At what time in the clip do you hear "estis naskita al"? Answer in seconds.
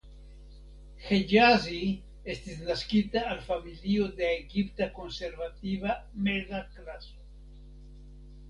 2.35-3.43